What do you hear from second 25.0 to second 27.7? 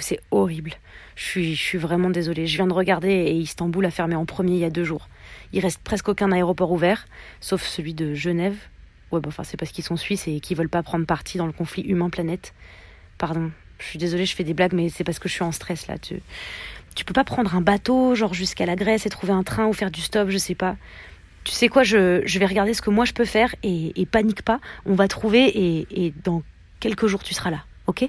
trouver et, et dans quelques jours tu seras là,